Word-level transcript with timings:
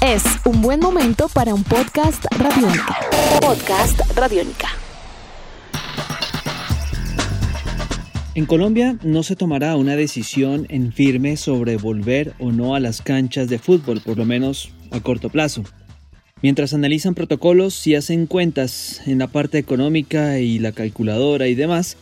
Es 0.00 0.22
un 0.44 0.62
buen 0.62 0.78
momento 0.78 1.28
para 1.28 1.52
un 1.52 1.64
podcast 1.64 2.24
radiónica. 2.38 2.96
Podcast 3.40 4.00
radiónica. 4.14 4.68
En 8.36 8.46
Colombia 8.46 8.96
no 9.02 9.24
se 9.24 9.34
tomará 9.34 9.74
una 9.76 9.96
decisión 9.96 10.66
en 10.68 10.92
firme 10.92 11.36
sobre 11.36 11.76
volver 11.76 12.34
o 12.38 12.52
no 12.52 12.76
a 12.76 12.80
las 12.80 13.02
canchas 13.02 13.48
de 13.48 13.58
fútbol, 13.58 14.00
por 14.00 14.16
lo 14.16 14.24
menos 14.24 14.70
a 14.92 15.00
corto 15.00 15.28
plazo. 15.28 15.64
Mientras 16.40 16.72
analizan 16.72 17.14
protocolos 17.14 17.84
y 17.88 17.96
hacen 17.96 18.26
cuentas 18.26 19.02
en 19.06 19.18
la 19.18 19.26
parte 19.26 19.58
económica 19.58 20.38
y 20.38 20.60
la 20.60 20.70
calculadora 20.70 21.48
y 21.48 21.56
demás, 21.56 21.96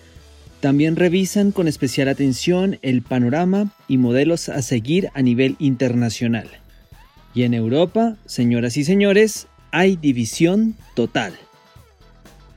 también 0.60 0.96
revisan 0.96 1.52
con 1.52 1.68
especial 1.68 2.08
atención 2.08 2.78
el 2.82 3.00
panorama 3.00 3.72
y 3.88 3.96
modelos 3.96 4.50
a 4.50 4.60
seguir 4.60 5.08
a 5.14 5.22
nivel 5.22 5.56
internacional. 5.58 6.61
Y 7.34 7.44
en 7.44 7.54
Europa, 7.54 8.16
señoras 8.26 8.76
y 8.76 8.84
señores, 8.84 9.46
hay 9.70 9.96
división 9.96 10.76
total. 10.94 11.32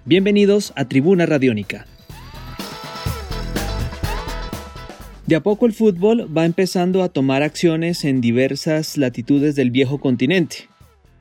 Bienvenidos 0.03 0.73
a 0.75 0.85
Tribuna 0.85 1.25
Radiónica. 1.25 1.85
De 5.27 5.35
a 5.35 5.41
poco 5.41 5.65
el 5.65 5.71
fútbol 5.71 6.29
va 6.37 6.45
empezando 6.45 7.03
a 7.03 7.09
tomar 7.09 7.41
acciones 7.41 8.03
en 8.03 8.19
diversas 8.19 8.97
latitudes 8.97 9.55
del 9.55 9.71
viejo 9.71 9.99
continente. 9.99 10.67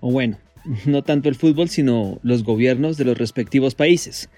O 0.00 0.10
bueno, 0.10 0.36
no 0.84 1.02
tanto 1.02 1.28
el 1.28 1.36
fútbol, 1.36 1.68
sino 1.68 2.18
los 2.24 2.42
gobiernos 2.42 2.96
de 2.96 3.04
los 3.04 3.16
respectivos 3.16 3.76
países. 3.76 4.30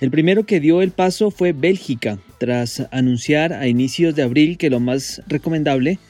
El 0.00 0.10
primero 0.10 0.44
que 0.44 0.58
dio 0.58 0.82
el 0.82 0.90
paso 0.90 1.30
fue 1.30 1.52
Bélgica, 1.52 2.18
tras 2.38 2.88
anunciar 2.90 3.52
a 3.52 3.68
inicios 3.68 4.16
de 4.16 4.22
abril 4.22 4.58
que 4.58 4.70
lo 4.70 4.80
más 4.80 5.22
recomendable 5.28 6.00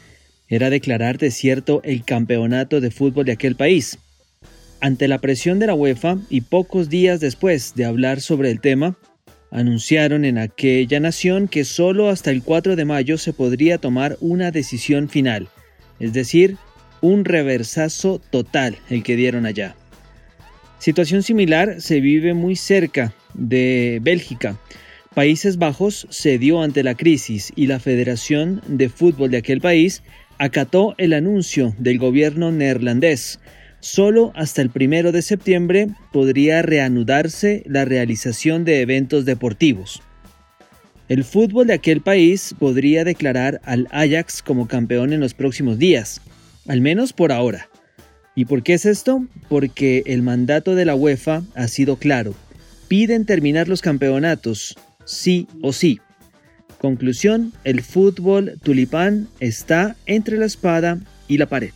era 0.51 0.69
declarar 0.69 1.17
desierto 1.17 1.81
el 1.85 2.05
campeonato 2.05 2.81
de 2.81 2.91
fútbol 2.91 3.25
de 3.25 3.33
aquel 3.33 3.57
país. 3.57 3.99
Ante 4.81 5.09
la 5.09 5.19
presión 5.19 5.59
de 5.59 5.69
la 5.69 5.75
UEFA 5.75 6.19
y 6.29 6.43
pocos 6.43 6.89
días 6.89 7.21
después 7.21 7.75
de 7.75 7.85
hablar 7.85 8.21
sobre 8.21 8.51
el 8.51 8.61
tema, 8.61 8.99
anunciaron 9.51 10.25
en 10.25 10.39
aquella 10.39 11.01
nación 11.01 11.49
que 11.49 11.65
solo 11.65 12.09
hasta 12.09 12.31
el 12.31 12.43
4 12.43 12.77
de 12.77 12.85
mayo 12.85 13.17
se 13.17 13.33
podría 13.33 13.79
tomar 13.79 14.17
una 14.21 14.51
decisión 14.51 15.09
final, 15.09 15.49
es 15.99 16.13
decir, 16.13 16.57
un 17.01 17.25
reversazo 17.25 18.21
total 18.31 18.77
el 18.89 19.03
que 19.03 19.17
dieron 19.17 19.47
allá. 19.47 19.77
Situación 20.79 21.23
similar 21.23 21.81
se 21.81 22.01
vive 22.01 22.33
muy 22.35 22.57
cerca 22.57 23.13
de 23.35 23.99
Bélgica. 24.03 24.59
Países 25.15 25.59
Bajos 25.59 26.07
cedió 26.11 26.63
ante 26.63 26.83
la 26.83 26.95
crisis 26.95 27.53
y 27.55 27.67
la 27.67 27.81
Federación 27.81 28.63
de 28.67 28.89
Fútbol 28.89 29.31
de 29.31 29.39
aquel 29.39 29.61
país 29.61 30.03
acató 30.41 30.95
el 30.97 31.13
anuncio 31.13 31.75
del 31.79 31.99
gobierno 31.99 32.51
neerlandés. 32.51 33.41
Solo 33.81 34.33
hasta 34.35 34.63
el 34.63 34.71
primero 34.71 35.13
de 35.13 35.21
septiembre 35.21 35.89
podría 36.13 36.63
reanudarse 36.63 37.63
la 37.67 37.85
realización 37.85 38.65
de 38.65 38.81
eventos 38.81 39.27
deportivos. 39.27 40.03
El 41.11 41.25
fútbol 41.25 41.67
de 41.67 41.75
aquel 41.75 42.01
país 42.01 42.55
podría 42.59 43.05
declarar 43.05 43.61
al 43.65 43.87
Ajax 43.91 44.43
como 44.43 44.67
campeón 44.67 45.13
en 45.13 45.21
los 45.21 45.35
próximos 45.35 45.79
días, 45.79 46.23
al 46.67 46.81
menos 46.81 47.13
por 47.13 47.33
ahora. 47.33 47.69
¿Y 48.35 48.47
por 48.47 48.63
qué 48.63 48.75
es 48.75 48.87
esto? 48.87 49.27
Porque 49.51 50.05
el 50.07 50.23
mandato 50.23 50.75
de 50.75 50.87
la 50.87 50.95
UEFA 50.95 51.43
ha 51.55 51.69
sido 51.69 51.97
claro. 51.97 52.35
Piden 52.89 53.27
terminar 53.27 53.69
los 53.69 53.83
campeonatos, 53.83 54.75
sí 55.05 55.47
o 55.61 55.75
sí. 55.75 56.01
Conclusión, 56.81 57.53
el 57.65 57.83
fútbol 57.83 58.55
tulipán 58.63 59.29
está 59.39 59.97
entre 60.07 60.39
la 60.39 60.47
espada 60.47 60.99
y 61.29 61.37
la 61.37 61.45
pared. 61.45 61.73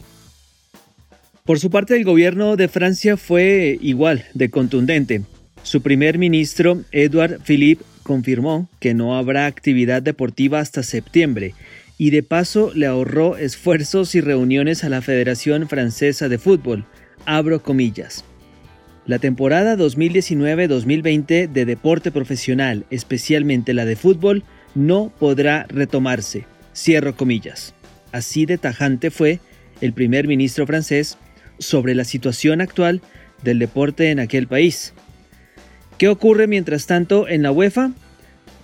Por 1.45 1.61
su 1.61 1.71
parte, 1.71 1.95
el 1.95 2.05
gobierno 2.05 2.57
de 2.57 2.69
Francia 2.69 3.19
fue 3.19 3.79
igual 3.83 4.25
de 4.33 4.49
contundente. 4.49 5.21
Su 5.63 5.83
primer 5.83 6.17
ministro, 6.17 6.85
Edouard 6.91 7.41
Philippe, 7.45 7.85
confirmó 8.03 8.71
que 8.81 8.95
no 8.95 9.15
habrá 9.15 9.45
actividad 9.45 10.01
deportiva 10.01 10.61
hasta 10.61 10.83
septiembre 10.83 11.53
y 11.99 12.09
de 12.09 12.23
paso 12.23 12.73
le 12.75 12.87
ahorró 12.87 13.37
esfuerzos 13.37 14.15
y 14.15 14.23
reuniones 14.23 14.85
a 14.85 14.89
la 14.89 15.03
Federación 15.03 15.69
Francesa 15.69 16.31
de 16.31 16.39
Fútbol. 16.39 16.87
Abro 17.27 17.63
comillas. 17.63 18.25
La 19.05 19.19
temporada 19.19 19.77
2019-2020 19.77 21.47
de 21.51 21.65
deporte 21.67 22.11
profesional, 22.11 22.87
especialmente 22.89 23.75
la 23.75 23.85
de 23.85 23.97
fútbol, 23.97 24.45
no 24.75 25.13
podrá 25.19 25.67
retomarse. 25.69 26.47
Cierro 26.75 27.17
comillas. 27.17 27.75
Así 28.13 28.47
de 28.47 28.59
tajante 28.59 29.11
fue 29.11 29.41
el 29.81 29.93
primer 29.93 30.27
ministro 30.27 30.67
francés 30.67 31.19
sobre 31.59 31.95
la 31.95 32.05
situación 32.05 32.61
actual 32.61 33.01
del 33.43 33.59
deporte 33.59 34.11
en 34.11 34.21
aquel 34.21 34.47
país. 34.47 34.93
¿Qué 35.99 36.09
ocurre 36.09 36.47
mientras 36.47 36.87
tanto 36.87 37.29
en 37.29 37.43
la 37.43 37.53
UEFA? 37.53 37.93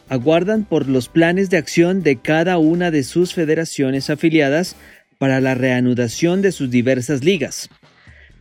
Aguardan 0.08 0.64
por 0.64 0.88
los 0.88 1.08
planes 1.08 1.50
de 1.50 1.56
acción 1.56 2.02
de 2.02 2.16
cada 2.16 2.58
una 2.58 2.90
de 2.90 3.04
sus 3.04 3.32
federaciones 3.34 4.10
afiliadas 4.10 4.74
para 5.18 5.40
la 5.40 5.54
reanudación 5.54 6.42
de 6.42 6.50
sus 6.50 6.70
diversas 6.70 7.22
ligas. 7.22 7.68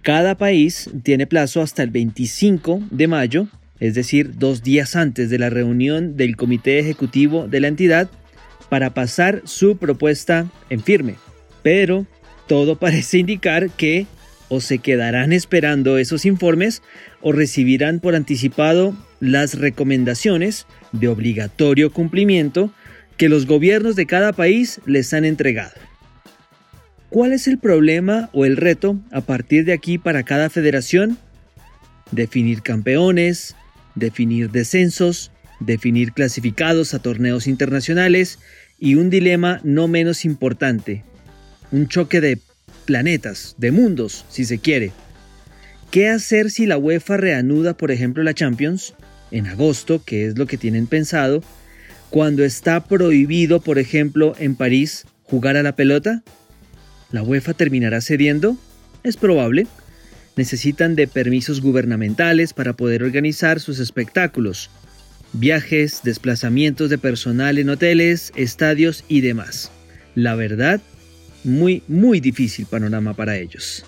Cada 0.02 0.35
país 0.35 0.90
tiene 1.03 1.28
plazo 1.28 1.62
hasta 1.62 1.84
el 1.84 1.91
25 1.91 2.81
de 2.90 3.08
mayo 3.08 3.47
es 3.79 3.94
decir, 3.94 4.38
dos 4.38 4.63
días 4.63 4.95
antes 4.95 5.29
de 5.29 5.40
la 5.40 5.50
reunión 5.50 6.17
del 6.17 6.35
Comité 6.35 6.79
Ejecutivo 6.79 7.47
de 7.47 7.59
la 7.59 7.67
entidad, 7.67 8.09
para 8.69 8.94
pasar 8.94 9.41
su 9.45 9.78
propuesta 9.78 10.47
en 10.69 10.81
firme. 10.81 11.16
Pero 11.63 12.06
todo 12.47 12.75
parece 12.79 13.19
indicar 13.19 13.69
que 13.69 14.06
o 14.50 14.62
se 14.62 14.79
quedarán 14.79 15.31
esperando 15.31 15.97
esos 15.97 16.25
informes 16.25 16.81
o 17.22 17.31
recibirán 17.31 18.00
por 18.00 18.16
anticipado 18.16 18.95
las 19.19 19.59
recomendaciones 19.59 20.66
de 20.91 21.07
obligatorio 21.07 21.91
cumplimiento 21.91 22.72
que 23.17 23.29
los 23.29 23.46
gobiernos 23.46 23.96
de 23.96 24.07
cada 24.07 24.34
país 24.34 24.81
les 24.85 25.13
han 25.13 25.25
entregado. 25.25 25.75
¿Cuál 27.09 27.34
es 27.34 27.47
el 27.47 27.57
problema 27.57 28.29
o 28.34 28.46
el 28.46 28.56
reto 28.56 28.97
a 29.11 29.22
partir 29.22 29.66
de 29.66 29.73
aquí 29.73 29.97
para 29.97 30.23
cada 30.23 30.50
federación? 30.50 31.17
Definir 32.11 32.61
campeones, 32.61 33.56
definir 34.00 34.50
descensos, 34.50 35.32
definir 35.60 36.14
clasificados 36.14 36.94
a 36.94 37.00
torneos 37.00 37.48
internacionales 37.48 38.40
y 38.80 38.96
un 38.96 39.10
dilema 39.10 39.60
no 39.64 39.88
menos 39.88 40.26
importante, 40.26 41.04
un 41.72 41.88
choque 41.88 42.22
de 42.22 42.40
planetas, 42.86 43.56
de 43.58 43.72
mundos, 43.72 44.26
si 44.30 44.46
se 44.46 44.59
quiere. 44.59 44.92
¿Qué 45.92 46.09
hacer 46.09 46.50
si 46.50 46.66
la 46.66 46.78
UEFA 46.78 47.18
reanuda, 47.18 47.76
por 47.76 47.92
ejemplo, 47.92 48.24
la 48.24 48.34
Champions 48.34 48.94
en 49.32 49.48
agosto, 49.48 50.04
que 50.04 50.26
es 50.28 50.38
lo 50.38 50.48
que 50.48 50.58
tienen 50.58 50.88
pensado, 50.88 51.44
cuando 52.09 52.44
está 52.44 52.86
prohibido, 52.86 53.59
por 53.62 53.78
ejemplo, 53.80 54.34
en 54.40 54.56
París 54.56 55.06
jugar 55.24 55.58
a 55.58 55.64
la 55.64 55.76
pelota? 55.76 56.24
¿La 57.12 57.24
UEFA 57.24 57.54
terminará 57.54 58.02
cediendo? 58.02 58.58
Es 59.04 59.18
probable 59.18 59.68
necesitan 60.40 60.96
de 60.96 61.06
permisos 61.06 61.60
gubernamentales 61.60 62.54
para 62.54 62.72
poder 62.72 63.04
organizar 63.04 63.60
sus 63.60 63.80
espectáculos, 63.80 64.70
viajes, 65.34 66.00
desplazamientos 66.02 66.90
de 66.90 66.98
personal 66.98 67.58
en 67.58 67.70
hoteles, 67.70 68.32
estadios 68.38 69.04
y 69.10 69.20
demás. 69.20 69.70
La 70.16 70.36
verdad, 70.36 70.80
muy, 71.44 71.84
muy 71.90 72.22
difícil 72.22 72.66
panorama 72.66 73.14
para 73.14 73.38
ellos. 73.38 73.86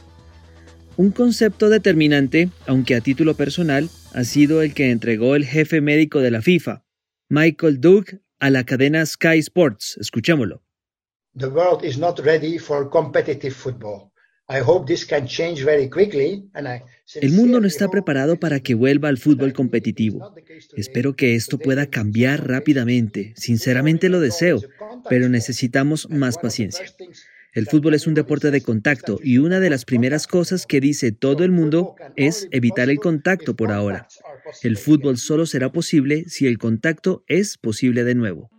Un 0.97 1.11
concepto 1.11 1.69
determinante, 1.69 2.49
aunque 2.67 2.95
a 2.95 3.01
título 3.01 3.33
personal, 3.35 3.89
ha 4.13 4.25
sido 4.25 4.61
el 4.61 4.73
que 4.73 4.91
entregó 4.91 5.37
el 5.37 5.45
jefe 5.45 5.79
médico 5.79 6.19
de 6.19 6.31
la 6.31 6.41
FIFA, 6.41 6.83
Michael 7.29 7.79
Duke, 7.79 8.19
a 8.41 8.49
la 8.49 8.65
cadena 8.65 9.05
Sky 9.05 9.39
Sports. 9.39 9.97
Escuchémoslo. 10.01 10.61
The 11.37 11.47
world 11.47 11.85
is 11.85 11.97
not 11.97 12.19
ready 12.19 12.57
for 12.57 12.89
competitive 12.89 13.55
football. 13.55 14.10
El 17.15 17.31
mundo 17.31 17.59
no 17.59 17.67
está 17.67 17.89
preparado 17.89 18.37
para 18.37 18.59
que 18.59 18.73
vuelva 18.73 19.09
al 19.09 19.17
fútbol 19.17 19.53
competitivo. 19.53 20.33
Espero 20.75 21.15
que 21.15 21.35
esto 21.35 21.57
pueda 21.57 21.87
cambiar 21.87 22.47
rápidamente. 22.47 23.33
Sinceramente 23.35 24.09
lo 24.09 24.19
deseo, 24.19 24.61
pero 25.09 25.29
necesitamos 25.29 26.09
más 26.09 26.37
paciencia. 26.37 26.85
El 27.53 27.67
fútbol 27.67 27.95
es 27.95 28.07
un 28.07 28.13
deporte 28.13 28.49
de 28.49 28.61
contacto 28.61 29.19
y 29.21 29.37
una 29.37 29.59
de 29.59 29.69
las 29.69 29.83
primeras 29.83 30.25
cosas 30.25 30.65
que 30.65 30.79
dice 30.79 31.11
todo 31.11 31.43
el 31.43 31.51
mundo 31.51 31.95
es 32.15 32.47
evitar 32.51 32.89
el 32.89 32.99
contacto 32.99 33.57
por 33.57 33.71
ahora. 33.71 34.07
El 34.63 34.77
fútbol 34.77 35.17
solo 35.17 35.45
será 35.45 35.71
posible 35.71 36.23
si 36.27 36.47
el 36.47 36.57
contacto 36.57 37.25
es 37.27 37.57
posible 37.57 38.05
de 38.05 38.15
nuevo. 38.15 38.49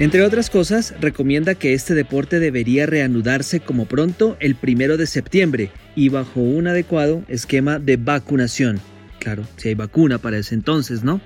Entre 0.00 0.22
otras 0.22 0.48
cosas, 0.48 0.94
recomienda 0.98 1.54
que 1.54 1.74
este 1.74 1.92
deporte 1.92 2.40
debería 2.40 2.86
reanudarse 2.86 3.60
como 3.60 3.84
pronto 3.84 4.38
el 4.40 4.54
primero 4.54 4.96
de 4.96 5.06
septiembre 5.06 5.72
y 5.94 6.08
bajo 6.08 6.40
un 6.40 6.68
adecuado 6.68 7.22
esquema 7.28 7.78
de 7.78 7.98
vacunación. 7.98 8.80
Claro, 9.18 9.46
si 9.58 9.68
hay 9.68 9.74
vacuna 9.74 10.16
para 10.16 10.38
ese 10.38 10.54
entonces, 10.54 11.04
¿no? 11.04 11.20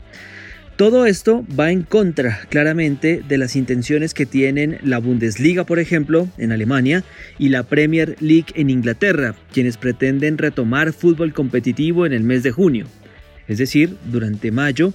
Todo 0.74 1.06
esto 1.06 1.46
va 1.56 1.70
en 1.70 1.82
contra 1.82 2.40
claramente 2.48 3.22
de 3.28 3.38
las 3.38 3.54
intenciones 3.54 4.12
que 4.12 4.26
tienen 4.26 4.80
la 4.82 4.98
Bundesliga, 4.98 5.62
por 5.62 5.78
ejemplo, 5.78 6.28
en 6.36 6.50
Alemania, 6.50 7.04
y 7.38 7.50
la 7.50 7.62
Premier 7.62 8.16
League 8.18 8.48
en 8.56 8.70
Inglaterra, 8.70 9.36
quienes 9.52 9.76
pretenden 9.76 10.36
retomar 10.36 10.92
fútbol 10.92 11.32
competitivo 11.32 12.06
en 12.06 12.12
el 12.12 12.24
mes 12.24 12.42
de 12.42 12.50
junio. 12.50 12.86
Es 13.46 13.58
decir, 13.58 13.96
durante 14.10 14.50
mayo, 14.50 14.92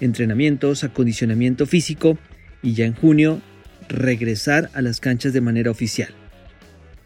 entrenamientos, 0.00 0.84
acondicionamiento 0.84 1.66
físico 1.66 2.16
y 2.62 2.74
ya 2.74 2.86
en 2.86 2.94
junio 2.94 3.40
regresar 3.88 4.70
a 4.74 4.82
las 4.82 5.00
canchas 5.00 5.32
de 5.32 5.40
manera 5.40 5.70
oficial. 5.70 6.14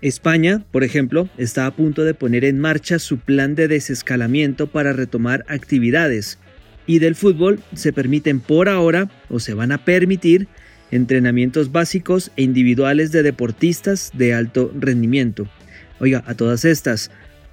España, 0.01 0.63
por 0.71 0.85
ejemplo, 0.85 1.31
está 1.39 1.67
a 1.67 1.75
punto 1.75 2.05
de 2.05 2.13
poner 2.13 2.45
en 2.45 2.59
marcha 2.59 2.99
su 2.99 3.19
plan 3.19 3.55
de 3.55 3.69
desescalamiento 3.69 4.67
para 4.67 4.93
retomar 4.93 5.45
actividades 5.49 6.39
y 6.87 6.99
del 6.99 7.15
fútbol 7.15 7.61
se 7.75 7.93
permiten 7.93 8.41
por 8.41 8.69
ahora 8.69 9.11
o 9.31 9.41
se 9.41 9.55
van 9.55 9.73
a 9.73 9.85
permitir 9.85 10.47
entrenamientos 10.91 11.73
básicos 11.73 12.31
e 12.37 12.43
individuales 12.43 13.13
de 13.13 13.23
deportistas 13.23 14.11
de 14.13 14.35
alto 14.35 14.71
rendimiento. 14.79 15.49
Oiga, 16.01 16.23
a 16.27 16.35
todas 16.35 16.65
estas, 16.65 17.11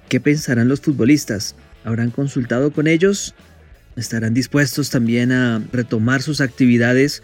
¿qué 0.08 0.20
pensarán 0.20 0.68
los 0.68 0.80
futbolistas? 0.80 1.56
¿Habrán 1.84 2.10
consultado 2.10 2.70
con 2.72 2.86
ellos? 2.86 3.34
¿Estarán 3.96 4.34
dispuestos 4.34 4.90
también 4.90 5.32
a 5.32 5.62
retomar 5.72 6.22
sus 6.22 6.40
actividades 6.40 7.22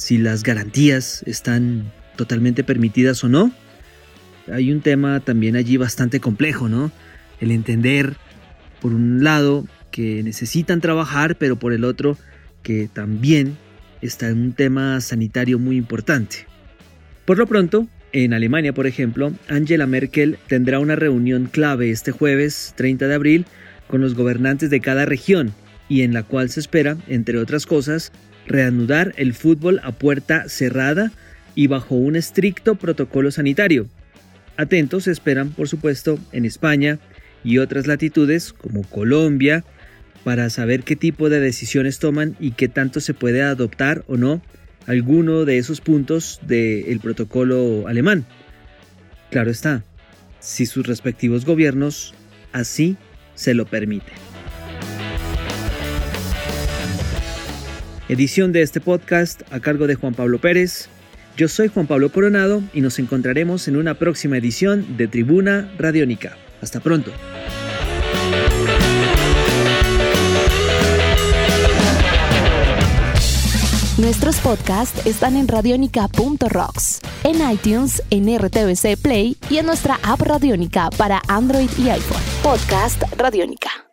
si 0.00 0.16
las 0.16 0.42
garantías 0.42 1.22
están 1.26 1.92
totalmente 2.16 2.64
permitidas 2.64 3.22
o 3.22 3.28
no? 3.28 3.52
Hay 4.50 4.72
un 4.72 4.80
tema 4.80 5.20
también 5.20 5.56
allí 5.56 5.76
bastante 5.76 6.20
complejo, 6.20 6.70
¿no? 6.70 6.90
El 7.38 7.50
entender, 7.50 8.16
por 8.80 8.94
un 8.94 9.22
lado, 9.22 9.66
que 9.90 10.22
necesitan 10.22 10.80
trabajar, 10.80 11.36
pero 11.36 11.56
por 11.56 11.74
el 11.74 11.84
otro 11.84 12.16
que 12.62 12.88
también 12.90 13.58
está 14.00 14.28
en 14.28 14.40
un 14.40 14.52
tema 14.54 15.02
sanitario 15.02 15.58
muy 15.58 15.76
importante. 15.76 16.46
Por 17.26 17.36
lo 17.36 17.46
pronto, 17.46 17.86
en 18.12 18.32
Alemania, 18.32 18.72
por 18.72 18.86
ejemplo, 18.86 19.34
Angela 19.48 19.86
Merkel 19.86 20.38
tendrá 20.46 20.78
una 20.78 20.96
reunión 20.96 21.44
clave 21.44 21.90
este 21.90 22.10
jueves 22.10 22.72
30 22.74 23.06
de 23.06 23.14
abril 23.14 23.46
con 23.86 24.00
los 24.00 24.14
gobernantes 24.14 24.70
de 24.70 24.80
cada 24.80 25.04
región 25.04 25.52
y 25.90 26.02
en 26.02 26.14
la 26.14 26.22
cual 26.22 26.48
se 26.48 26.60
espera, 26.60 26.96
entre 27.06 27.36
otras 27.36 27.66
cosas, 27.66 28.12
reanudar 28.50 29.14
el 29.16 29.32
fútbol 29.32 29.80
a 29.82 29.92
puerta 29.92 30.48
cerrada 30.48 31.12
y 31.54 31.66
bajo 31.66 31.94
un 31.94 32.16
estricto 32.16 32.74
protocolo 32.74 33.30
sanitario. 33.30 33.86
Atentos 34.56 35.06
esperan, 35.06 35.50
por 35.50 35.68
supuesto, 35.68 36.18
en 36.32 36.44
España 36.44 36.98
y 37.44 37.58
otras 37.58 37.86
latitudes 37.86 38.52
como 38.52 38.82
Colombia, 38.82 39.64
para 40.24 40.50
saber 40.50 40.82
qué 40.82 40.96
tipo 40.96 41.30
de 41.30 41.40
decisiones 41.40 41.98
toman 41.98 42.36
y 42.38 42.50
qué 42.50 42.68
tanto 42.68 43.00
se 43.00 43.14
puede 43.14 43.42
adoptar 43.42 44.04
o 44.06 44.18
no 44.18 44.42
alguno 44.86 45.44
de 45.46 45.56
esos 45.56 45.80
puntos 45.80 46.40
del 46.42 47.00
protocolo 47.00 47.88
alemán. 47.88 48.26
Claro 49.30 49.50
está, 49.50 49.84
si 50.40 50.66
sus 50.66 50.86
respectivos 50.86 51.46
gobiernos 51.46 52.14
así 52.52 52.96
se 53.34 53.54
lo 53.54 53.64
permiten. 53.64 54.29
Edición 58.10 58.50
de 58.50 58.62
este 58.62 58.80
podcast 58.80 59.42
a 59.52 59.60
cargo 59.60 59.86
de 59.86 59.94
Juan 59.94 60.14
Pablo 60.14 60.40
Pérez. 60.40 60.88
Yo 61.36 61.46
soy 61.46 61.68
Juan 61.68 61.86
Pablo 61.86 62.10
Coronado 62.10 62.60
y 62.72 62.80
nos 62.80 62.98
encontraremos 62.98 63.68
en 63.68 63.76
una 63.76 63.94
próxima 63.94 64.36
edición 64.36 64.96
de 64.96 65.06
Tribuna 65.06 65.70
Radiónica. 65.78 66.36
Hasta 66.60 66.80
pronto. 66.80 67.12
Nuestros 73.96 74.40
podcasts 74.40 75.06
están 75.06 75.36
en 75.36 75.46
radionica.rocks, 75.46 77.00
en 77.22 77.48
iTunes, 77.48 78.02
en 78.10 78.26
RTVC 78.36 79.00
Play 79.00 79.36
y 79.48 79.58
en 79.58 79.66
nuestra 79.66 80.00
app 80.02 80.20
Radionica 80.20 80.90
para 80.96 81.22
Android 81.28 81.70
y 81.78 81.90
iPhone. 81.90 82.22
Podcast 82.42 83.04
Radionica. 83.16 83.89